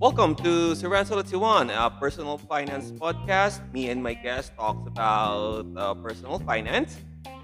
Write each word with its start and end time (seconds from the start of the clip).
Welcome 0.00 0.34
to 0.42 0.74
Saranso 0.74 1.22
One, 1.38 1.70
a 1.70 1.88
personal 1.88 2.38
finance 2.38 2.90
podcast. 2.90 3.62
Me 3.72 3.90
and 3.90 4.02
my 4.02 4.14
guest 4.14 4.50
talks 4.56 4.82
about 4.88 5.66
uh, 5.76 5.94
personal 5.94 6.40
finance 6.40 6.98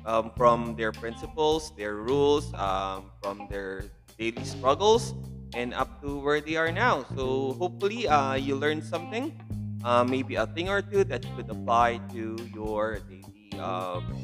um, 0.04 0.32
from 0.36 0.74
their 0.74 0.90
principles, 0.90 1.70
their 1.76 1.94
rules, 1.94 2.52
um, 2.54 3.12
from 3.22 3.46
their 3.48 3.84
daily 4.18 4.42
struggles, 4.42 5.14
and 5.54 5.72
up 5.74 6.02
to 6.02 6.18
where 6.18 6.40
they 6.40 6.56
are 6.56 6.72
now. 6.72 7.06
So 7.14 7.54
hopefully, 7.62 8.08
uh, 8.08 8.34
you 8.34 8.56
learned 8.56 8.82
something, 8.82 9.30
uh, 9.84 10.02
maybe 10.02 10.34
a 10.34 10.46
thing 10.46 10.68
or 10.68 10.82
two 10.82 11.04
that 11.04 11.22
you 11.22 11.30
could 11.36 11.50
apply 11.50 12.00
to 12.10 12.34
your 12.52 12.98
daily 13.06 13.62
um, 13.62 14.18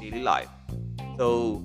daily 0.00 0.22
life. 0.22 0.48
So, 1.18 1.60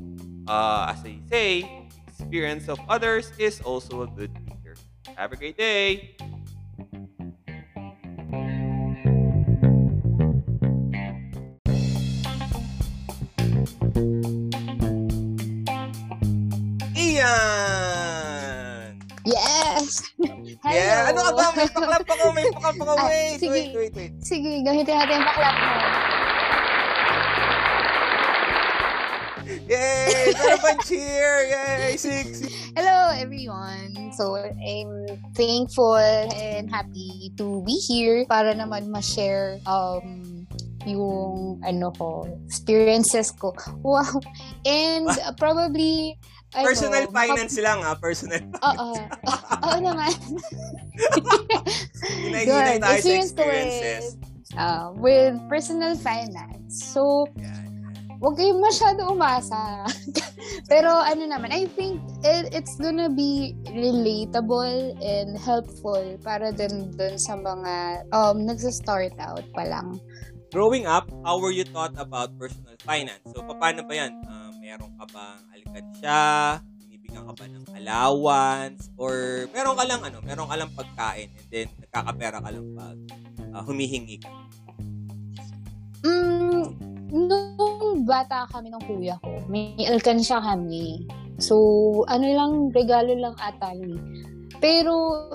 uh, 0.47 0.91
as 0.91 0.99
I 1.05 1.19
say, 1.31 1.84
experience 2.19 2.69
of 2.69 2.79
others 2.87 3.31
is 3.37 3.59
also 3.61 4.03
a 4.03 4.07
good 4.07 4.31
teacher. 4.47 4.75
Have 5.17 5.33
a 5.33 5.35
great 5.35 5.57
day. 5.57 6.15
Ian! 17.75 19.01
Yes! 19.25 20.03
Hello! 20.63 20.71
Yeah, 20.71 21.09
ano 21.11 21.19
ka 21.19 21.31
ba? 21.35 21.45
May 21.57 21.67
paklap 21.67 22.05
ako, 22.07 22.25
may 22.31 22.45
paklap 22.53 22.77
ako. 22.79 22.93
Ah, 22.95 23.07
Wait, 23.09 23.39
sige. 23.41 23.51
wait, 23.51 23.73
wait, 23.75 23.93
wait. 23.97 24.13
Sige, 24.23 24.61
gamitin 24.63 24.95
natin 24.95 25.19
yung 25.19 25.27
paklap 25.27 25.55
mo. 25.59 25.67
Yay! 29.45 30.33
Meron 30.33 30.77
cheer! 30.89 31.33
Yay! 31.53 31.97
Six! 31.97 32.41
Hello, 32.73 33.13
everyone. 33.13 34.09
So, 34.17 34.41
I'm 34.41 35.05
thankful 35.37 36.01
and 36.01 36.65
happy 36.65 37.29
to 37.37 37.61
be 37.61 37.77
here 37.85 38.25
para 38.25 38.57
naman 38.57 38.89
ma-share 38.89 39.61
um, 39.69 40.49
yung 40.89 41.61
ano 41.61 41.93
ko, 41.93 42.25
experiences 42.49 43.29
ko. 43.29 43.53
Wow! 43.85 44.17
And 44.65 45.13
uh, 45.13 45.33
probably, 45.41 46.17
ano, 46.57 46.65
Personal 46.65 47.05
finance 47.13 47.57
lang 47.61 47.85
ha, 47.85 47.93
personal. 47.93 48.41
Oo. 48.73 48.97
Oo 49.65 49.77
naman. 49.77 50.13
Hinay-hinay 52.01 52.81
tayo 52.81 52.97
sa 52.97 53.13
experiences. 53.13 54.17
with, 54.17 54.57
uh, 54.57 54.89
with 54.97 55.37
personal 55.53 55.93
finance. 56.01 56.81
So, 56.81 57.29
Yan. 57.37 57.64
Huwag 58.19 58.39
kayong 58.39 58.63
masyado 58.63 59.11
umasa. 59.11 59.83
Pero 60.71 60.87
ano 60.87 61.27
naman, 61.27 61.51
I 61.51 61.67
think 61.75 61.99
it, 62.23 62.51
it's 62.55 62.79
gonna 62.79 63.11
be 63.11 63.55
relatable 63.67 64.95
and 65.03 65.35
helpful 65.35 66.03
para 66.23 66.55
din 66.55 66.95
dun 66.95 67.19
sa 67.19 67.35
mga 67.35 68.05
um, 68.15 68.47
nagsa-start 68.47 69.15
out 69.19 69.43
pa 69.51 69.67
lang. 69.67 69.99
Growing 70.55 70.87
up, 70.87 71.11
how 71.27 71.35
were 71.41 71.51
you 71.51 71.67
taught 71.67 71.91
about 71.99 72.31
personal 72.39 72.79
finance? 72.87 73.19
So, 73.35 73.43
paano 73.43 73.83
ba 73.83 73.93
yan? 73.93 74.15
Uh, 74.23 74.55
meron 74.63 74.91
ka 74.95 75.05
bang 75.11 75.41
alkansya? 75.51 76.23
Binibigyan 76.79 77.23
ka 77.27 77.33
ba 77.35 77.45
ng 77.51 77.65
allowance? 77.75 78.87
Or 78.95 79.45
meron 79.51 79.75
ka 79.75 79.83
lang 79.83 80.01
ano, 80.07 80.23
meron 80.23 80.47
ka 80.47 80.55
lang 80.55 80.71
pagkain 80.71 81.27
and 81.35 81.47
then 81.51 81.67
nagkakapera 81.83 82.39
ka 82.39 82.49
lang 82.53 82.65
pag 82.71 82.97
uh, 83.51 83.63
humihingi 83.67 84.23
ka? 84.23 84.31
Mm, 86.05 86.63
nung 87.11 87.54
bata 88.05 88.45
kami 88.53 88.69
ng 88.69 88.83
kuya 88.85 89.17
ko, 89.19 89.41
may 89.49 89.73
alkansya 89.89 90.39
kami. 90.39 91.03
So, 91.41 91.55
ano 92.07 92.25
lang, 92.29 92.51
regalo 92.71 93.11
lang 93.17 93.35
ata 93.41 93.75
yun. 93.75 93.99
Pero, 94.61 95.27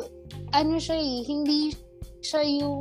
ano 0.55 0.75
siya 0.81 0.97
eh, 0.97 1.21
hindi 1.27 1.75
siya 2.21 2.45
yung, 2.45 2.81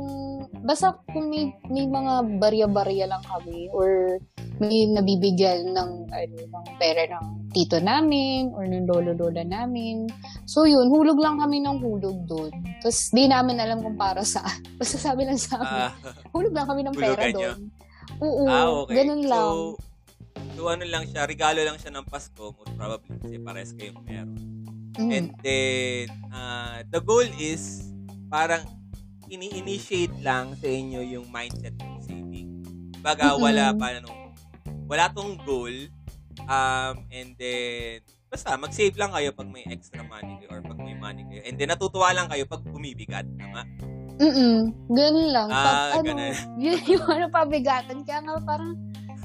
basta 0.64 0.96
kung 1.12 1.28
may, 1.28 1.52
may 1.68 1.88
mga 1.88 2.40
barya-barya 2.40 3.08
lang 3.08 3.24
kami 3.24 3.68
or 3.72 4.20
may 4.60 4.84
nabibigyan 4.84 5.72
ng, 5.72 5.90
ano, 6.12 6.36
ng 6.36 6.66
pera 6.76 7.08
ng 7.08 7.48
tito 7.56 7.80
namin 7.80 8.52
or 8.52 8.68
ng 8.68 8.84
lolo-lola 8.84 9.40
namin. 9.40 10.04
So 10.44 10.68
yun, 10.68 10.92
hulog 10.92 11.16
lang 11.16 11.40
kami 11.40 11.64
ng 11.64 11.80
hulog 11.80 12.28
doon. 12.28 12.52
Tapos 12.84 13.08
di 13.10 13.24
namin 13.24 13.56
alam 13.56 13.80
kung 13.80 13.96
para 13.96 14.20
saan. 14.20 14.60
Basta 14.78 15.00
sabi 15.00 15.24
lang 15.24 15.40
sa 15.40 15.64
amin, 15.64 15.80
Ah, 15.88 15.92
hulog 16.36 16.52
lang 16.52 16.68
kami 16.68 16.84
ng 16.84 16.96
pera 17.00 17.24
doon. 17.32 17.72
Oo, 18.18 18.44
ah, 18.50 18.66
okay. 18.84 18.94
ganun 19.00 19.22
lang. 19.24 19.46
So, 19.54 19.78
so, 20.58 20.60
ano 20.66 20.84
lang 20.84 21.06
siya, 21.06 21.24
regalo 21.24 21.62
lang 21.62 21.78
siya 21.78 21.94
ng 21.94 22.06
Pasko, 22.10 22.52
most 22.52 22.74
probably 22.74 23.14
kasi 23.22 23.36
pares 23.38 23.70
kayong 23.78 24.00
meron. 24.02 24.36
Mm. 24.98 25.10
And 25.14 25.28
then, 25.40 26.06
uh, 26.34 26.82
the 26.90 27.00
goal 27.00 27.24
is, 27.38 27.94
parang, 28.26 28.66
ini-initiate 29.30 30.18
lang 30.26 30.58
sa 30.58 30.66
inyo 30.66 31.00
yung 31.06 31.30
mindset 31.30 31.78
ng 31.78 31.96
saving. 32.02 32.48
Baga, 32.98 33.38
Mm-mm. 33.38 33.46
wala 33.46 33.64
pa, 33.78 33.94
ano, 33.94 34.10
wala 34.90 35.06
tong 35.14 35.38
goal, 35.46 35.72
um, 36.50 36.94
and 37.14 37.38
then, 37.38 38.02
basta, 38.26 38.58
mag-save 38.58 38.98
lang 38.98 39.14
kayo 39.14 39.30
pag 39.30 39.48
may 39.48 39.62
extra 39.70 40.02
money 40.02 40.34
kayo 40.42 40.58
or 40.58 40.60
pag 40.66 40.78
may 40.82 40.98
money 40.98 41.22
kayo. 41.30 41.40
And 41.46 41.54
then, 41.56 41.70
natutuwa 41.70 42.10
lang 42.10 42.26
kayo 42.26 42.44
pag 42.44 42.66
bumibigat. 42.66 43.24
Tama? 43.38 43.64
Mm-mm. 44.20 44.56
Ganun 44.92 45.28
lang. 45.32 45.48
Ah, 45.48 45.96
Pag, 45.96 46.04
ano, 46.04 46.12
ganun. 46.12 46.34
yun 46.64 46.80
yung 46.84 47.06
ano, 47.08 47.26
pabigatan. 47.32 48.04
Kaya 48.04 48.20
nga 48.20 48.36
parang, 48.44 48.76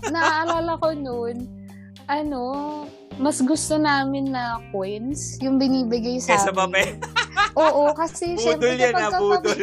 naaalala 0.07 0.79
ko 0.79 0.95
noon, 0.95 1.43
ano, 2.07 2.41
mas 3.19 3.39
gusto 3.43 3.75
namin 3.75 4.31
na 4.31 4.59
coins, 4.71 5.39
yung 5.39 5.59
binibigay 5.59 6.19
sa 6.19 6.35
Kesa 6.39 6.51
amin. 6.55 6.99
Oo, 7.55 7.95
kasi 7.95 8.35
Budol 8.35 8.43
syempre 8.43 8.75
yan 8.75 8.91
kapag 8.91 9.21
budol. 9.23 9.59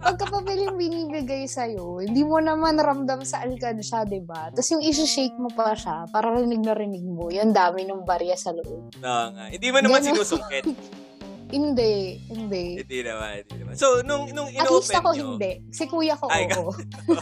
pagkapabili 0.00 0.72
yung 0.72 0.80
binibigay 0.80 1.44
sa'yo, 1.44 2.00
hindi 2.00 2.24
mo 2.24 2.40
naman 2.40 2.80
ramdam 2.80 3.20
sa 3.28 3.44
alkansya, 3.44 4.08
di 4.08 4.24
ba? 4.24 4.48
Tapos 4.56 4.72
yung 4.72 4.80
isi-shake 4.80 5.36
mo 5.36 5.52
pa 5.52 5.76
siya, 5.76 6.08
para 6.08 6.32
rinig 6.32 6.64
na 6.64 6.72
rinig 6.72 7.04
mo, 7.04 7.28
yung 7.28 7.52
dami 7.52 7.84
ng 7.84 8.08
barya 8.08 8.40
sa 8.40 8.56
loob. 8.56 8.88
Oo 8.88 9.26
nga. 9.36 9.44
Hindi 9.52 9.68
mo 9.68 9.78
naman 9.84 10.00
Ganun. 10.00 10.08
sinusungkit. 10.16 10.64
Hindi, 11.46 12.18
hindi. 12.26 12.82
Hindi 12.82 12.98
naman, 13.06 13.46
hindi 13.46 13.56
naman. 13.62 13.72
So, 13.78 14.02
nung, 14.02 14.26
nung 14.34 14.50
At 14.50 14.66
least 14.66 14.90
inopen 14.90 14.98
ako 14.98 15.10
nyo, 15.14 15.26
hindi. 15.38 15.52
Si 15.70 15.84
kuya 15.86 16.18
ko, 16.18 16.26
Ay, 16.26 16.50
oo. 16.58 16.74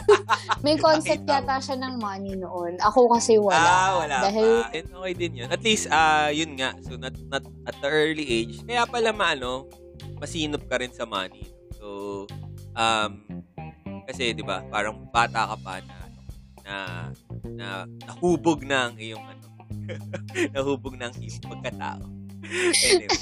May 0.65 0.81
concept 0.81 1.29
yata 1.29 1.61
siya 1.61 1.77
ng 1.77 2.01
money 2.01 2.33
noon. 2.33 2.81
Ako 2.81 3.05
kasi 3.13 3.37
wala. 3.37 3.61
Ah, 3.61 3.91
wala 4.01 4.17
Dahil, 4.25 4.49
pa. 4.65 4.73
And 4.73 4.87
okay 4.97 5.13
din 5.13 5.31
yun. 5.45 5.49
At 5.53 5.61
least, 5.61 5.85
ah 5.93 6.33
yun 6.33 6.57
nga. 6.57 6.73
So, 6.81 6.97
not, 6.97 7.13
not 7.29 7.45
at 7.69 7.77
the 7.77 7.89
early 7.89 8.25
age, 8.25 8.65
kaya 8.65 8.89
pala 8.89 9.13
maano, 9.13 9.69
masinop 10.17 10.65
ka 10.65 10.81
rin 10.81 10.89
sa 10.89 11.05
money. 11.05 11.45
So, 11.77 12.25
um, 12.73 13.11
kasi, 14.09 14.33
di 14.33 14.41
ba, 14.41 14.65
parang 14.73 15.05
bata 15.13 15.53
ka 15.53 15.57
pa 15.61 15.85
na, 15.85 15.97
na, 16.65 16.75
na 17.45 17.67
nahubog 18.09 18.65
na 18.65 18.89
ang 18.89 18.97
iyong, 18.97 19.21
ano, 19.21 19.45
nahubog 20.57 20.97
na 20.97 21.13
ang 21.13 21.15
iyong 21.21 21.45
pagkatao. 21.45 22.14
Anyway, 22.85 23.19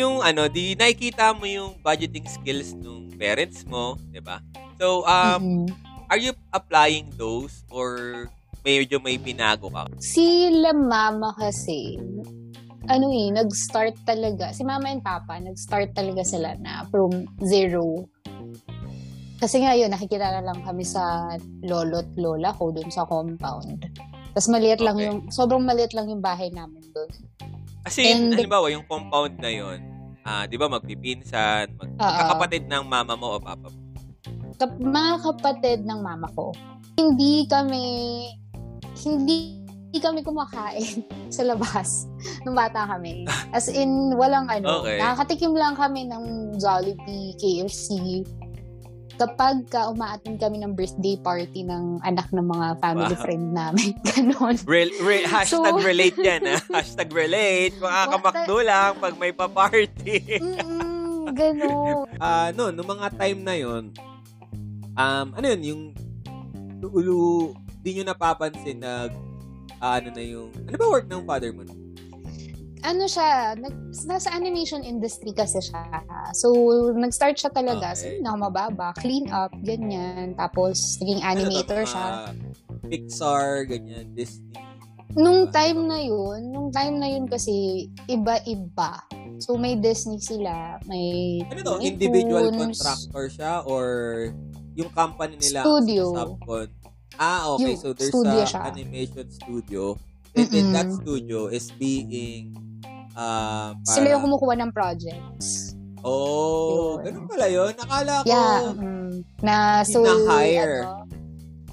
yung 0.00 0.22
ano, 0.24 0.46
di 0.46 0.74
nakikita 0.74 1.34
mo 1.34 1.44
yung 1.44 1.76
budgeting 1.82 2.26
skills 2.26 2.72
ng 2.76 3.14
parents 3.20 3.66
mo, 3.68 3.98
di 4.08 4.22
ba? 4.22 4.40
So, 4.80 5.04
um, 5.04 5.66
mhm. 5.66 5.68
are 6.08 6.20
you 6.20 6.32
applying 6.54 7.12
those 7.20 7.62
or 7.68 8.26
medyo 8.64 9.00
may 9.00 9.20
binago 9.20 9.68
ka? 9.68 9.88
sila 10.00 10.72
mama 10.72 11.36
kasi, 11.36 12.00
ano 12.88 13.06
eh, 13.12 13.28
nag-start 13.28 13.96
talaga, 14.08 14.56
si 14.56 14.64
mama 14.64 14.88
and 14.88 15.04
papa, 15.04 15.36
nag-start 15.36 15.92
talaga 15.92 16.24
sila 16.24 16.56
na 16.58 16.88
from 16.88 17.28
zero. 17.44 18.08
Kasi 19.40 19.64
nga 19.64 19.72
yun, 19.72 19.88
nakikita 19.88 20.36
na 20.36 20.44
lang 20.44 20.60
kami 20.60 20.84
sa 20.84 21.32
lolo't 21.64 22.08
lola 22.20 22.52
ko 22.56 22.68
dun 22.72 22.92
sa 22.92 23.08
compound. 23.08 23.80
Tapos 24.36 24.48
maliit 24.52 24.84
lang 24.84 24.96
Okay. 25.00 25.06
yung, 25.08 25.18
sobrang 25.32 25.64
maliit 25.64 25.96
lang 25.96 26.06
yung 26.12 26.20
bahay 26.20 26.52
namin 26.52 26.84
dun. 26.92 27.10
Kasi, 27.82 28.00
And- 28.06 28.32
halimbawa, 28.32 28.68
yung 28.68 28.84
compound 28.84 29.40
na 29.40 29.48
yon 29.48 29.80
ah, 30.20 30.44
di 30.44 30.54
ba, 30.54 30.68
magpipinsan, 30.68 31.74
mag- 31.74 31.96
Oo. 31.96 32.16
kakapatid 32.18 32.68
ng 32.68 32.84
mama 32.84 33.16
mo 33.16 33.34
o 33.34 33.40
papa 33.40 33.66
mo. 33.66 33.78
Kap- 34.54 34.76
mga 34.76 35.14
kapatid 35.22 35.80
ng 35.82 36.00
mama 36.00 36.28
ko, 36.36 36.52
hindi 36.94 37.48
kami, 37.48 37.84
hindi 39.00 39.56
hindi 39.90 39.98
kami 39.98 40.22
kumakain 40.22 41.02
sa 41.34 41.42
labas 41.42 42.06
nung 42.46 42.54
bata 42.54 42.86
kami. 42.86 43.26
As 43.50 43.66
in, 43.66 44.14
walang 44.14 44.46
ano, 44.46 44.70
Okay. 44.86 45.02
nakakatikim 45.02 45.50
lang 45.50 45.74
kami 45.74 46.06
ng 46.06 46.54
Jollibee, 46.54 47.34
KFC. 47.34 48.22
Kapag 49.20 49.68
ka 49.68 49.92
umaattend 49.92 50.40
kami 50.40 50.64
ng 50.64 50.72
birthday 50.72 51.20
party 51.20 51.60
ng 51.60 52.00
anak 52.00 52.32
ng 52.32 52.40
mga 52.40 52.80
family 52.80 53.12
Wow. 53.12 53.20
friend 53.20 53.46
namin. 53.52 53.92
Ganon. 54.08 54.56
Re- 54.64 54.96
re- 54.96 55.28
hashtag 55.28 55.76
So- 55.76 55.84
relate 55.84 56.16
yan, 56.16 56.40
ha? 56.48 56.56
Hashtag 56.80 57.12
relate. 57.12 57.76
Makakamakdo 57.76 58.64
lang 58.64 58.96
pag 58.96 59.14
may 59.20 59.36
pa-party. 59.36 60.40
Mm-mm, 60.40 61.36
ganon. 61.36 62.08
Ah, 62.16 62.48
no, 62.52 62.72
nung 62.72 62.88
mga 62.88 63.12
time 63.12 63.40
na 63.40 63.56
yon 63.56 63.92
um, 64.92 65.26
ano 65.32 65.44
yun, 65.52 65.62
yung 65.64 65.82
ulo, 66.82 67.52
di 67.80 67.96
nyo 67.96 68.08
napapansin 68.08 68.80
na 68.80 69.08
ah, 69.80 69.96
ano 69.96 70.12
na 70.12 70.20
yung, 70.20 70.48
ano 70.64 70.76
ba 70.76 70.86
work 70.88 71.08
ng 71.08 71.24
father 71.24 71.52
mo? 71.52 71.64
Ano 72.82 73.04
siya, 73.04 73.54
nag, 73.56 73.92
nasa 74.08 74.28
animation 74.32 74.80
industry 74.84 75.32
kasi 75.36 75.60
siya. 75.60 75.82
So, 76.32 76.52
nag-start 76.92 77.36
siya 77.36 77.52
talaga. 77.52 77.92
Okay. 77.92 78.20
So, 78.20 78.36
mababa, 78.36 78.96
clean 78.96 79.28
up, 79.30 79.52
ganyan. 79.64 80.36
Tapos, 80.36 80.96
naging 81.00 81.22
animator 81.22 81.84
Ano 81.84 81.88
to, 81.88 81.92
siya. 81.92 82.06
Pixar, 82.88 83.46
ganyan, 83.68 84.12
Disney. 84.16 84.56
Nung 85.18 85.50
time 85.50 85.90
na 85.90 85.98
yun, 85.98 86.54
nung 86.54 86.70
time 86.70 86.96
na 87.02 87.10
yun 87.10 87.26
kasi, 87.26 87.86
iba-iba. 88.06 89.02
So, 89.42 89.58
may 89.58 89.74
Disney 89.76 90.22
sila, 90.22 90.78
may... 90.86 91.40
Ano 91.50 91.60
to? 91.60 91.74
may 91.80 91.92
Individual 91.92 92.52
contractor 92.54 93.26
siya 93.28 93.64
or 93.66 93.86
yung 94.78 94.90
company 94.94 95.36
nila 95.36 95.66
Studio. 95.66 96.14
subcon? 96.14 96.68
Ah, 97.18 97.52
okay. 97.52 97.74
Yung 97.74 97.80
so 97.80 97.92
there's 97.92 98.14
a 98.14 98.46
siya. 98.48 98.70
animation 98.70 99.26
studio. 99.28 99.98
And 100.30 100.46
then 100.46 100.70
that 100.70 100.86
studio 100.94 101.50
is 101.50 101.74
being 101.74 102.54
uh, 103.20 103.76
Sila 103.84 104.06
yung 104.10 104.22
kumukuha 104.24 104.56
ng 104.56 104.70
projects. 104.72 105.76
Oh, 106.00 106.96
Yun. 106.96 107.04
ganun 107.04 107.26
pala 107.28 107.46
yun. 107.46 107.72
Nakala 107.76 108.24
ko, 108.24 108.26
Yeah. 108.26 108.72
mm, 108.72 109.12
na, 109.38 109.54
so, 109.84 110.00
Hina-hire. 110.00 110.80
ano, 110.80 111.04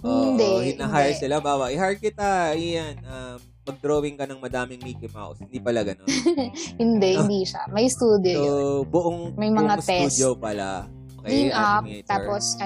hindi. 0.03 0.51
hina-hire 0.67 1.09
hindi. 1.09 1.21
sila. 1.23 1.39
Bawa, 1.39 1.71
i-hire 1.71 1.95
kita, 1.95 2.51
Ian. 2.53 2.99
Um, 3.01 3.39
mag-drawing 3.65 4.15
ka 4.15 4.23
ng 4.23 4.39
madaming 4.39 4.79
Mickey 4.79 5.07
Mouse. 5.09 5.39
Hindi 5.39 5.59
pala 5.59 5.83
ganun. 5.83 6.07
Hindi, 6.79 7.19
hindi 7.19 7.43
siya. 7.43 7.67
May 7.67 7.87
studio 7.87 8.35
So, 8.37 8.43
yun. 8.45 8.87
buong, 8.87 9.19
May 9.35 9.51
mga 9.51 9.73
buong 9.73 9.83
test. 9.83 10.03
studio 10.09 10.35
pala. 10.35 10.87
Clean 11.19 11.51
up, 11.51 11.83
animator. 11.83 12.07
tapos 12.07 12.55
Okay. 12.55 12.63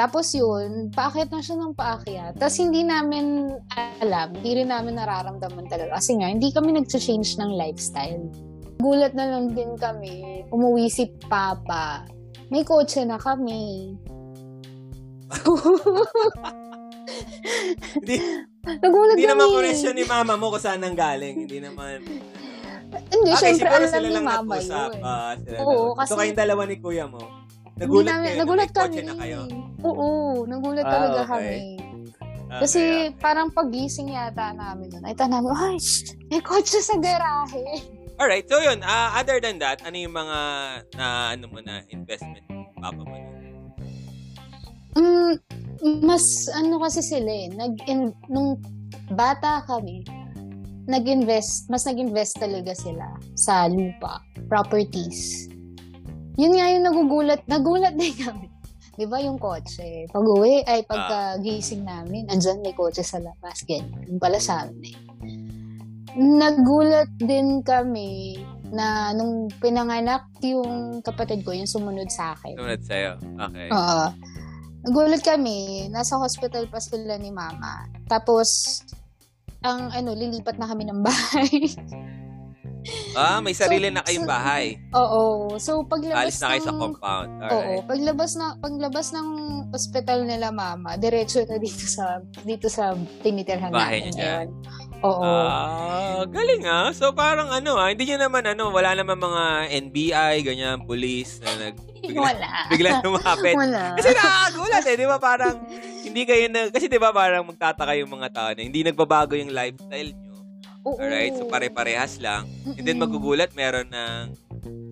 Tapos 0.00 0.32
yun, 0.32 0.88
paakyat 0.96 1.28
na 1.28 1.44
siya 1.44 1.60
ng 1.60 1.76
paakyat. 1.76 2.40
Tapos 2.40 2.56
hindi 2.56 2.80
namin 2.80 3.52
alam, 4.00 4.32
hindi 4.32 4.64
rin 4.64 4.72
namin 4.72 4.96
nararamdaman 4.96 5.68
talaga. 5.68 6.00
Kasi 6.00 6.16
nga, 6.16 6.32
hindi 6.32 6.48
kami 6.48 6.72
nag-change 6.72 7.36
ng 7.36 7.52
lifestyle. 7.52 8.24
Gulat 8.80 9.12
na 9.12 9.28
lang 9.28 9.52
din 9.52 9.76
kami. 9.76 10.40
Umuwi 10.48 10.88
si 10.88 11.04
Papa. 11.28 12.08
May 12.48 12.64
kotse 12.64 13.04
na 13.04 13.20
kami. 13.20 13.92
Hindi, 18.00 18.16
Nagulat 18.64 19.14
hindi 19.20 19.28
kami. 19.28 19.36
naman 19.36 19.46
connection 19.52 19.94
ni 19.94 20.04
mama 20.08 20.34
mo 20.40 20.56
kung 20.56 20.64
saan 20.64 20.80
galing. 20.80 21.44
Hindi 21.44 21.60
naman. 21.60 22.00
Hindi, 22.90 23.30
Okay, 23.36 23.54
syempre 23.54 23.70
alam 23.70 24.02
ni 24.02 24.18
Mama 24.18 24.56
yun. 24.58 24.90
Ah, 24.98 25.36
sila 25.38 25.56
Oo, 25.62 25.94
kasi- 25.94 26.10
So, 26.10 26.18
kayong 26.18 26.38
dalawa 26.40 26.62
ni 26.66 26.82
kuya 26.82 27.06
mo, 27.06 27.22
nagulat 27.80 28.14
na 28.20 28.30
nagulat 28.44 28.70
kami. 28.70 29.00
na 29.02 29.14
kayo. 29.16 29.40
Oo, 29.80 30.08
nagulat 30.44 30.84
Ah, 30.84 30.92
talaga 30.92 31.20
okay. 31.24 31.30
kami. 31.32 31.60
Okay, 32.50 32.60
Kasi 32.60 32.80
okay. 32.82 33.16
parang 33.22 33.48
pagising 33.54 34.10
yata 34.12 34.52
namin 34.52 34.90
nun, 34.90 35.04
ay 35.06 35.14
namin, 35.14 35.50
ay, 35.54 35.78
may 36.28 36.42
kotse 36.42 36.82
sa 36.82 36.98
garahe. 36.98 37.64
Alright, 38.20 38.44
so 38.44 38.60
yun, 38.60 38.84
ah, 38.84 39.16
other 39.16 39.40
than 39.40 39.56
that, 39.62 39.80
ano 39.86 39.96
yung 39.96 40.12
mga 40.12 40.38
na 40.98 41.06
ano 41.32 41.44
mo 41.48 41.58
na 41.64 41.80
investment 41.88 42.44
papa 42.76 43.00
mo 43.00 43.16
na? 43.16 43.30
Mm, 44.98 45.32
mas 46.04 46.50
ano 46.52 46.82
kasi 46.82 47.00
sila 47.00 47.30
eh, 47.30 47.48
nag 47.48 47.78
in, 47.86 48.10
nung 48.28 48.58
bata 49.14 49.62
kami, 49.64 50.02
nag-invest, 50.90 51.70
mas 51.70 51.86
nag-invest 51.86 52.36
talaga 52.42 52.74
sila 52.74 53.06
sa 53.38 53.70
lupa, 53.70 54.18
properties. 54.50 55.46
Yun 56.40 56.56
nga 56.56 56.66
yung 56.72 56.84
nagugulat, 56.88 57.40
nagulat 57.44 57.94
din 58.00 58.16
kami. 58.16 58.48
Di 58.96 59.04
ba 59.04 59.20
yung 59.20 59.36
kotse? 59.36 60.08
Pag 60.08 60.24
uwi, 60.24 60.64
ay 60.64 60.84
pagka 60.88 61.36
gising 61.40 61.84
namin, 61.84 62.28
andyan 62.32 62.64
may 62.64 62.72
kotse 62.72 63.04
sa 63.04 63.20
labas, 63.20 63.60
ganyan. 63.68 64.08
Yung 64.08 64.20
pala 64.20 64.40
sa 64.40 64.64
amin 64.64 64.88
eh. 64.88 64.96
Nagulat 66.16 67.12
din 67.20 67.60
kami 67.60 68.40
na 68.72 69.12
nung 69.12 69.48
pinanganak 69.60 70.28
yung 70.40 71.00
kapatid 71.04 71.44
ko, 71.44 71.52
yung 71.52 71.68
sumunod 71.68 72.08
sa 72.08 72.36
akin. 72.36 72.56
Sumunod 72.56 72.82
sa'yo. 72.84 73.12
Okay. 73.20 73.68
Oo. 73.72 74.06
Nagulat 74.80 75.22
kami, 75.24 75.88
nasa 75.92 76.16
hospital 76.16 76.64
pa 76.72 76.80
sila 76.80 77.20
ni 77.20 77.28
mama. 77.28 77.84
Tapos, 78.08 78.80
ang 79.60 79.92
ano, 79.92 80.16
lilipat 80.16 80.56
na 80.56 80.68
kami 80.68 80.88
ng 80.88 81.00
bahay. 81.04 81.52
Ah, 83.12 83.38
may 83.38 83.52
sarili 83.52 83.88
So- 83.88 83.94
na 83.94 84.02
kayong 84.02 84.24
so- 84.24 84.30
bahay. 84.30 84.64
Oo. 84.92 85.22
So, 85.56 85.84
paglabas 85.84 86.24
Alis 86.26 86.38
na 86.38 86.46
kayo 86.48 86.62
sa 86.62 86.72
ng- 86.72 86.80
compound. 86.80 87.28
Oo, 87.38 87.44
Alright. 87.46 87.84
paglabas 87.84 88.30
na 88.34 88.46
paglabas 88.56 89.06
ng 89.10 89.28
ospital 89.70 90.18
nila 90.24 90.48
mama, 90.50 90.96
diretso 90.96 91.44
na 91.44 91.56
dito 91.56 91.84
sa 91.84 92.18
dito 92.40 92.66
sa 92.66 92.92
tinitirhan 93.20 93.68
Bahay 93.68 94.00
namin 94.02 94.12
ngayon. 94.14 94.48
Oo. 95.00 95.24
Ah, 95.24 96.22
galing 96.26 96.64
ah. 96.64 96.88
So 96.90 97.10
parang 97.10 97.48
ano 97.48 97.74
ah, 97.74 97.88
hindi 97.88 98.04
niyo 98.04 98.18
naman 98.18 98.44
ano, 98.44 98.68
wala 98.68 98.92
naman 98.92 99.16
mga 99.16 99.44
NBI, 99.82 100.34
ganyan, 100.40 100.84
police 100.84 101.40
na 101.40 101.56
nag 101.58 101.76
bigla, 102.00 102.20
Wala. 102.22 102.50
bigla 102.68 102.90
lumapit. 103.00 103.54
Wala. 103.60 103.92
Kasi 103.92 104.08
nakakagulat 104.10 104.84
eh, 104.84 104.96
di 104.96 105.06
ba 105.06 105.18
parang 105.18 105.56
hindi 106.00 106.22
kayo 106.24 106.48
na, 106.48 106.68
kasi 106.68 106.88
di 106.88 106.96
ba 106.96 107.12
parang 107.12 107.44
magtataka 107.44 107.92
yung 107.94 108.08
mga 108.10 108.28
tao 108.30 108.50
na 108.50 108.60
hindi 108.60 108.80
nagbabago 108.80 109.36
yung 109.36 109.52
lifestyle 109.52 110.10
nyo. 110.10 110.29
Oo. 110.82 110.96
Alright, 110.96 111.34
so 111.34 111.44
pare-parehas 111.44 112.16
lang. 112.16 112.48
And 112.64 112.84
then 112.84 112.96
magugulat, 112.96 113.52
meron 113.52 113.88
ng 113.88 114.32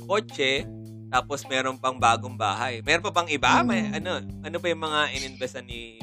kotse, 0.05 0.69
tapos 1.08 1.44
meron 1.44 1.76
pang 1.76 1.96
bagong 1.96 2.37
bahay. 2.37 2.85
Meron 2.85 3.00
pa 3.00 3.12
pang 3.14 3.29
iba? 3.29 3.61
May, 3.62 3.88
Mm. 3.88 3.96
ano, 3.96 4.11
ano 4.43 4.56
pa 4.56 4.67
yung 4.67 4.82
mga 4.82 5.00
ininvestan 5.14 5.64
ni 5.64 5.96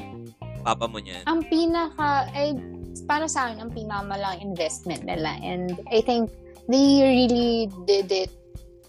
papa 0.60 0.90
mo 0.90 0.98
niyan? 0.98 1.22
ang 1.24 1.46
pinaka 1.46 2.26
ay 2.34 2.58
para 3.06 3.30
sa 3.30 3.46
akin 3.46 3.62
ang 3.62 3.70
pinakamalang 3.70 4.42
investment 4.42 5.06
nila 5.06 5.38
and 5.38 5.78
I 5.86 6.02
think 6.02 6.26
they 6.66 7.06
really 7.06 7.70
did 7.86 8.10
it 8.10 8.34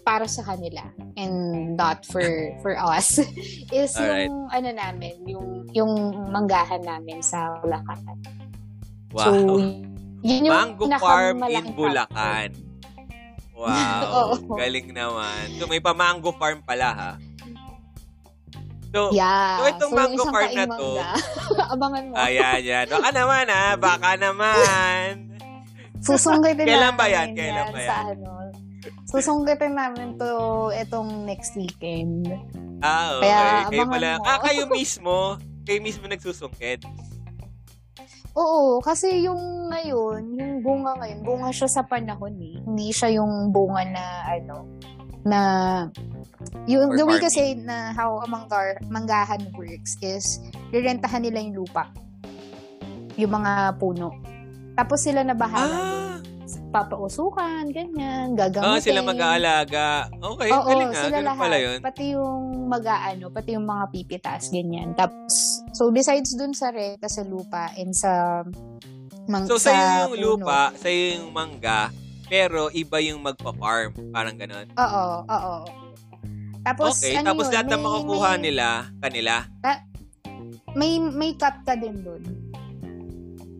para 0.02 0.26
sa 0.26 0.42
kanila 0.42 0.82
and 1.14 1.76
not 1.78 2.02
for 2.02 2.24
for 2.66 2.74
us 2.74 3.22
is 3.70 3.94
Alright. 3.94 4.26
yung 4.26 4.50
ano 4.50 4.68
namin 4.74 5.14
yung 5.22 5.46
yung 5.70 5.92
manggahan 6.34 6.82
namin 6.82 7.22
sa 7.22 7.62
Bulacan. 7.62 8.02
Wow. 9.14 9.22
So 9.22 9.30
yun 10.22 10.48
yung 10.48 10.54
Mango 10.54 10.86
Farm 10.98 11.38
in 11.46 11.66
Bulacan. 11.74 12.68
Wow. 13.58 14.38
Galing 14.62 14.94
naman. 14.94 15.58
So, 15.58 15.66
may 15.66 15.82
pa-mango 15.82 16.30
farm 16.38 16.62
pala, 16.62 16.88
ha? 16.94 17.12
So. 18.94 19.10
Yeah. 19.10 19.58
So, 19.58 19.62
itong 19.66 19.90
yung 19.90 19.98
mango 19.98 20.24
farm 20.30 20.50
na 20.54 20.66
to-. 20.70 21.02
Abangan 21.74 22.02
mo. 22.06 22.14
ayan, 22.14 22.60
yan. 22.62 22.86
Baka 22.86 23.08
naman, 23.10 23.44
ha? 23.50 23.66
Baka 23.74 24.10
naman. 24.14 25.34
Susungkitin 26.06 26.62
Kailan 26.62 26.94
ba 26.94 27.10
yan? 27.10 27.34
Kailan 27.34 27.74
ba 27.74 27.78
Sa 27.82 27.96
ano. 28.14 28.30
Susungkitin 29.10 29.74
namin 29.74 30.14
to 30.14 30.30
itong 30.78 31.26
next 31.26 31.58
weekend. 31.58 32.30
Ah, 32.78 33.18
okay. 33.18 33.26
Kaya, 33.26 33.42
kayo 33.66 33.84
pala. 33.90 34.10
mo. 34.14 34.22
Ah, 34.22 34.38
kayo 34.38 34.62
mismo. 34.70 35.16
Kayo 35.66 35.82
mismo 35.82 36.06
nagsusungkit. 36.06 36.86
Oo, 38.38 38.78
kasi 38.78 39.26
yung 39.26 39.66
ngayon, 39.66 40.38
yung 40.38 40.54
bunga 40.62 40.94
ngayon, 40.94 41.26
bunga 41.26 41.50
siya 41.50 41.66
sa 41.66 41.82
panahon 41.82 42.38
eh. 42.38 42.62
Hindi 42.62 42.94
siya 42.94 43.18
yung 43.18 43.50
bunga 43.50 43.82
na 43.82 44.04
ano, 44.30 44.56
na 45.26 45.40
yung 46.70 46.94
the 46.94 47.02
way 47.02 47.18
kasi 47.18 47.58
na 47.58 47.90
how 47.92 48.22
a 48.22 48.26
manggar, 48.30 48.78
manggahan 48.86 49.42
works 49.52 49.98
is 50.00 50.38
rirentahan 50.70 51.26
nila 51.26 51.42
yung 51.42 51.66
lupa. 51.66 51.90
Yung 53.18 53.34
mga 53.34 53.74
puno. 53.76 54.14
Tapos 54.78 55.02
sila 55.02 55.26
na 55.26 55.34
bahala. 55.34 55.74
Ah, 55.74 56.16
Papausukan, 56.68 57.68
ganyan, 57.72 58.32
gagamitin. 58.32 58.72
ah 58.72 58.80
sila 58.80 59.00
mag-aalaga. 59.00 60.08
Okay, 60.12 60.48
Oo, 60.48 60.64
galing 60.64 60.92
nga. 60.92 61.00
sila 61.00 61.16
Ganun 61.18 61.28
lahat. 61.28 61.42
pala 61.42 61.56
yun. 61.58 61.78
Pati 61.80 62.04
yung 62.12 62.42
mag-aano, 62.68 63.24
pati 63.28 63.48
yung 63.56 63.66
mga 63.66 63.84
pipitas, 63.88 64.42
ganyan. 64.48 64.92
Tapos, 64.92 65.47
so 65.78 65.94
besides 65.94 66.34
dun 66.34 66.50
sa 66.50 66.74
renta 66.74 67.06
sa 67.06 67.22
lupa 67.22 67.70
and 67.78 67.94
sa 67.94 68.42
mang, 69.28 69.46
So, 69.46 69.60
sa 69.60 69.70
sa'yo 69.70 69.78
yung 69.78 70.10
puno. 70.10 70.24
lupa, 70.42 70.72
sa'yo 70.74 71.20
yung 71.20 71.30
mangga, 71.30 71.92
pero 72.26 72.72
iba 72.72 72.96
yung 72.98 73.20
magpa-farm. 73.20 73.92
Parang 74.10 74.34
ganun. 74.34 74.66
Oo, 74.72 75.04
oo. 75.22 75.54
Tapos, 76.64 76.96
okay, 76.96 77.14
ano 77.14 77.32
tapos 77.32 77.46
yun, 77.46 77.54
lahat 77.54 77.66
ng 77.68 77.76
may- 77.76 77.86
makukuha 77.86 78.30
may- 78.30 78.42
nila, 78.42 78.66
kanila. 78.98 79.34
May, 80.74 80.92
may 80.98 81.32
cut 81.36 81.60
ka 81.62 81.76
din 81.76 82.00
dun. 82.00 82.24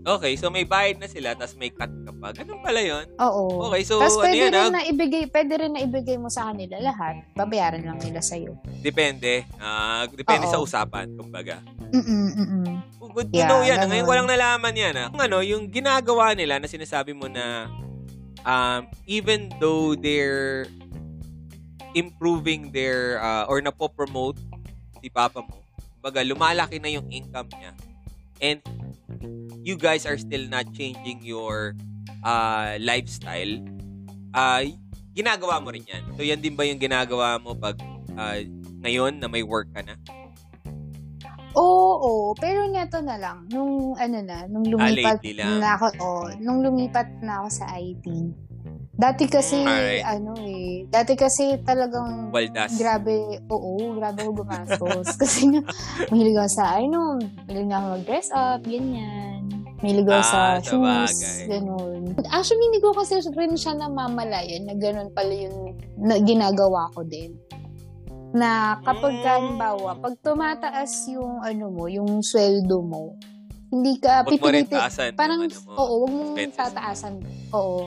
Okay, 0.09 0.41
so 0.41 0.49
may 0.49 0.65
bayad 0.65 0.97
na 0.97 1.05
sila, 1.05 1.37
tapos 1.37 1.53
may 1.61 1.69
cut 1.69 1.93
ka 1.93 2.13
pa. 2.17 2.33
Ganun 2.33 2.65
pala 2.65 2.81
yun. 2.81 3.05
Oo. 3.21 3.69
Okay, 3.69 3.85
so 3.85 4.01
Tapos 4.01 4.17
ano 4.17 4.25
pwede 4.25 4.41
yan, 4.41 4.51
rin 4.51 4.65
ah? 4.65 4.73
na 4.73 4.83
ibigay, 4.83 5.29
pwede 5.29 5.53
rin 5.53 5.73
na 5.77 5.85
ibigay 5.85 6.17
mo 6.17 6.33
sa 6.33 6.49
kanila 6.49 6.81
lahat. 6.81 7.29
Babayaran 7.37 7.85
lang 7.85 8.01
nila 8.01 8.25
sa'yo. 8.25 8.57
Depende. 8.81 9.45
Ah, 9.61 10.09
depende 10.09 10.49
Oo. 10.49 10.53
sa 10.55 10.61
usapan, 10.65 11.13
kumbaga. 11.13 11.61
Mm-mm, 11.93 12.27
mm-mm. 12.37 12.67
Oh, 13.01 13.09
Good 13.13 13.33
to 13.33 13.39
Yeah, 13.39 13.49
know 13.49 13.61
yan. 13.65 13.77
ah. 13.77 13.79
ganun. 13.85 13.91
Ngayon 13.95 14.07
ko 14.07 14.15
lang 14.15 14.29
nalaman 14.29 14.75
yan. 14.77 14.95
Ah. 14.95 15.07
Kung 15.09 15.23
ano, 15.23 15.39
yung 15.41 15.65
ginagawa 15.73 16.37
nila 16.37 16.61
na 16.61 16.69
sinasabi 16.69 17.17
mo 17.17 17.27
na 17.27 17.67
um, 18.45 18.87
even 19.09 19.49
though 19.59 19.97
they're 19.97 20.69
improving 21.97 22.71
their 22.71 23.19
uh, 23.19 23.49
or 23.49 23.59
napopromote 23.65 24.39
si 25.01 25.09
papa 25.09 25.41
mo, 25.41 25.57
baga 26.05 26.23
lumalaki 26.23 26.79
na 26.79 26.93
yung 26.93 27.09
income 27.11 27.49
niya. 27.57 27.73
And 28.39 28.61
you 29.67 29.75
guys 29.75 30.07
are 30.07 30.19
still 30.19 30.47
not 30.47 30.71
changing 30.75 31.25
your 31.27 31.75
uh, 32.23 32.79
lifestyle, 32.79 33.59
uh, 34.35 34.63
ginagawa 35.17 35.59
mo 35.59 35.75
rin 35.75 35.83
yan. 35.87 36.03
So, 36.15 36.23
yan 36.23 36.39
din 36.39 36.55
ba 36.55 36.63
yung 36.63 36.79
ginagawa 36.79 37.43
mo 37.43 37.55
pag 37.59 37.75
uh, 38.15 38.39
ngayon 38.87 39.19
na 39.19 39.27
may 39.27 39.43
work 39.43 39.67
ka 39.75 39.83
na? 39.83 39.99
Oo. 41.57 42.35
Pero 42.37 42.69
neto 42.69 43.01
na 43.01 43.17
lang. 43.17 43.49
Nung 43.49 43.97
ano 43.97 44.19
na, 44.21 44.45
nung 44.49 44.67
lumipat 44.67 45.21
ah, 45.41 45.57
na 45.61 45.69
ako, 45.77 45.87
oh, 46.03 46.27
nung 46.43 46.61
lumipat 46.61 47.09
na 47.25 47.45
ako 47.45 47.49
sa 47.53 47.67
IT. 47.79 48.07
Dati 48.99 49.31
kasi, 49.31 49.63
Alright. 49.63 50.03
ano 50.03 50.35
eh, 50.43 50.83
dati 50.91 51.15
kasi 51.15 51.63
talagang, 51.63 52.35
Waldas. 52.35 52.75
grabe, 52.75 53.39
oo, 53.47 53.95
grabe 53.95 54.27
ako 54.27 54.43
gumastos. 54.43 55.15
kasi 55.23 55.55
nga, 55.55 55.63
mahilig 56.11 56.35
ako 56.35 56.51
sa, 56.51 56.83
ano, 56.83 57.15
mahilig 57.47 57.71
ako 57.71 57.87
mag-dress 57.95 58.29
up, 58.35 58.59
ganyan. 58.67 59.47
Mahilig 59.79 60.03
ako 60.11 60.25
sa 60.27 60.39
Ah, 60.43 60.59
shoes, 60.59 61.15
sabagay. 61.15 61.47
ganun. 61.47 62.01
Actually, 62.35 62.65
hindi 62.75 62.83
ko 62.83 62.91
kasi 62.91 63.23
rin 63.23 63.55
siya 63.55 63.79
namamalayan 63.79 64.67
na 64.67 64.75
ganun 64.75 65.15
pala 65.15 65.31
yung 65.31 65.79
na, 65.95 66.19
ginagawa 66.19 66.91
ko 66.91 67.07
din. 67.07 67.39
Na 68.31 68.79
kapag 68.79 69.15
Mm. 69.15 69.25
halimbawa, 69.25 69.95
pag 69.97 70.15
tumataas 70.19 71.07
yung 71.09 71.41
ano 71.41 71.69
mo, 71.69 71.87
yung 71.87 72.21
sweldo 72.21 72.81
mo, 72.81 73.15
hindi 73.69 73.97
ka 73.97 74.23
rin 74.23 74.31
pipilitin. 74.31 74.71
taasan 74.71 75.11
Parang, 75.13 75.43
ano 75.43 75.59
mo. 75.59 75.71
oo, 75.73 75.95
huwag 75.99 76.11
mong 76.11 76.29
expenses. 76.35 76.59
tataasan. 76.59 77.15
Oo. 77.53 77.79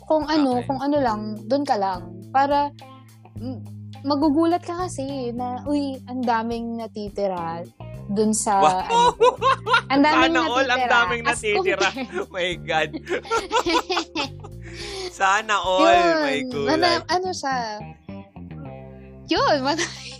Kung 0.00 0.24
ano, 0.24 0.56
Okay. 0.56 0.64
kung 0.64 0.80
ano 0.80 0.96
lang, 0.96 1.20
doon 1.44 1.62
ka 1.62 1.76
lang. 1.76 2.00
Para, 2.30 2.70
magugulat 4.02 4.60
ka 4.60 4.80
kasi 4.80 5.32
na, 5.32 5.60
uy, 5.64 5.96
ang 6.04 6.20
daming 6.20 6.76
natitira 6.76 7.64
dun 8.06 8.30
sa, 8.30 8.52
Wow! 8.56 8.70
ano. 8.70 8.96
Ang 9.88 10.00
daming 10.00 10.20
Sana 10.30 10.40
all, 10.44 10.58
ang 10.58 10.68
natitira. 10.68 10.92
daming 10.92 11.22
natitira. 11.24 11.86
my 12.30 12.50
God. 12.60 12.90
Sana 15.12 15.54
all, 15.58 15.82
Yun. 15.82 16.14
my 16.20 16.38
God. 16.44 16.66
Mada- 16.68 17.06
ano 17.08 17.28
siya? 17.32 17.56
Yun, 19.28 19.56
madami. 19.66 20.10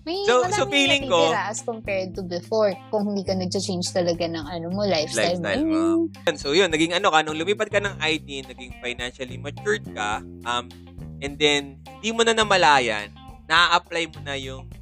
May 0.00 0.24
So- 0.24 0.48
so 0.48 0.64
feeling 0.66 1.06
ko- 1.06 1.28
as 1.30 1.60
compared 1.60 2.16
to 2.16 2.22
before. 2.22 2.72
Kung 2.88 3.04
hindi 3.06 3.20
ka 3.20 3.36
nag-change 3.36 3.92
talaga 3.92 4.24
ng 4.24 4.42
ano 4.42 4.72
mo, 4.72 4.82
lifestyle, 4.82 5.36
Lifestyle 5.36 5.64
mo. 5.64 5.76
mo. 6.08 6.08
Ayun. 6.24 6.36
So 6.36 6.52
yun, 6.52 6.68
naging 6.68 6.92
ano 6.92 7.12
ka, 7.12 7.20
nung 7.20 7.36
lumipat 7.36 7.68
ka 7.68 7.78
ng 7.78 8.00
IT, 8.00 8.48
naging 8.48 8.72
financially 8.80 9.36
matured 9.36 9.84
ka, 9.92 10.20
um, 10.44 10.72
and 11.20 11.36
then, 11.36 11.62
hindi 11.94 12.10
mo 12.10 12.24
na 12.24 12.32
namalayan, 12.32 13.12
na-apply 13.44 14.08
mo 14.08 14.24
na 14.24 14.34
yung 14.34 14.72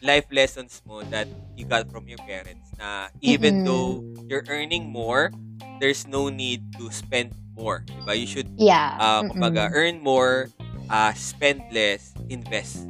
life 0.00 0.28
lessons 0.28 0.80
mo 0.82 1.00
that 1.06 1.24
you 1.54 1.64
got 1.64 1.88
from 1.88 2.04
your 2.04 2.20
parents 2.20 2.68
na 2.76 3.08
even 3.20 3.60
Mm-mm. 3.60 3.68
though 3.68 3.90
you're 4.26 4.44
earning 4.46 4.88
more, 4.88 5.32
there's 5.78 6.04
no 6.04 6.28
need 6.28 6.60
to 6.74 6.88
spend 6.90 7.32
more. 7.50 7.80
Diba? 7.86 8.12
You 8.12 8.28
should, 8.28 8.48
Yeah. 8.56 8.96
uh, 8.96 9.24
kumbaga, 9.24 9.72
earn 9.72 10.00
more, 10.00 10.52
uh, 10.88 11.12
spend 11.14 11.64
less, 11.70 12.12
invest. 12.28 12.84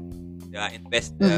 Diba? 0.50 0.66
Invest 0.75 1.14
the, 1.19 1.30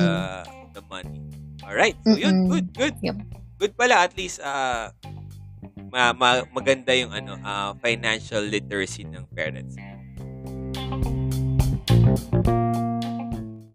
the 0.73 0.83
money. 0.89 1.21
Alright. 1.63 1.97
So 2.09 2.17
yun, 2.17 2.49
good, 2.49 2.73
good. 2.75 2.95
Yep. 3.05 3.17
Good 3.61 3.73
pala, 3.79 4.09
at 4.09 4.17
least, 4.19 4.41
uh, 4.43 4.91
ma- 5.93 6.17
ma- 6.17 6.49
maganda 6.51 6.91
yung 6.97 7.13
ano 7.15 7.39
uh, 7.45 7.77
financial 7.79 8.43
literacy 8.43 9.05
ng 9.07 9.23
parents. 9.37 9.77